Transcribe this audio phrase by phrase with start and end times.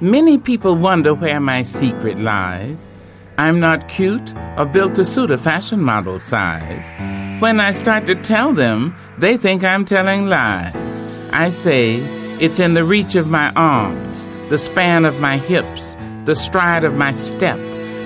[0.00, 2.90] Many people wonder where my secret lies.
[3.38, 6.90] I'm not cute or built to suit a fashion model size.
[7.40, 10.74] When I start to tell them, they think I'm telling lies.
[11.32, 11.96] I say,
[12.40, 16.96] it's in the reach of my arms, the span of my hips, the stride of
[16.96, 17.58] my step,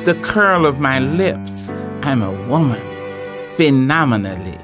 [0.05, 1.71] the curl of my lips.
[2.03, 2.83] I'm a woman,
[3.57, 4.59] phenomenally.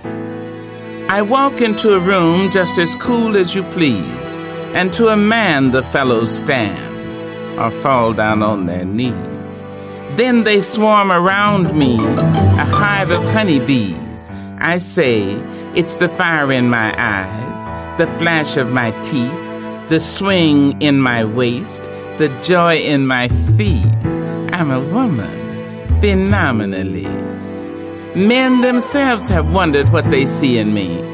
[1.09, 4.37] I walk into a room just as cool as you please,
[4.75, 9.15] and to a man the fellows stand or fall down on their knees.
[10.17, 13.97] Then they swarm around me, a hive of honeybees.
[14.59, 15.23] I say,
[15.77, 21.25] it's the fire in my eyes, the flash of my teeth, the swing in my
[21.25, 21.85] waist,
[22.19, 23.85] the joy in my feet.
[24.53, 27.09] I'm a woman, phenomenally.
[28.17, 31.14] Men themselves have wondered what they see in me.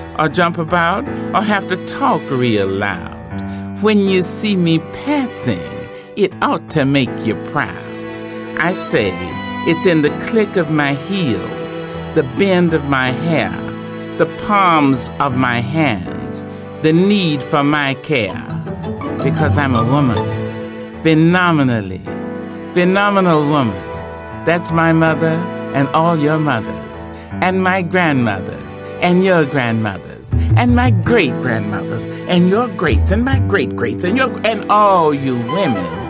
[0.19, 3.17] or jump about or have to talk real loud.
[3.81, 5.61] When you see me passing,
[6.15, 7.85] it ought to make you proud.
[8.59, 9.11] I say
[9.67, 11.73] it's in the click of my heels,
[12.15, 13.51] the bend of my hair,
[14.17, 16.43] the palms of my hands,
[16.83, 18.47] the need for my care.
[19.23, 20.17] Because I'm a woman,
[21.01, 22.01] phenomenally,
[22.73, 23.77] phenomenal woman.
[24.45, 25.37] That's my mother
[25.73, 26.97] and all your mothers,
[27.41, 33.39] and my grandmothers, and your grandmothers, and my great grandmothers, and your greats, and my
[33.39, 36.00] great greats, and your and all you women